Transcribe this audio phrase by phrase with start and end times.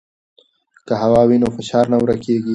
[0.87, 2.49] که هوا وي نو فشار نه ورکېږي.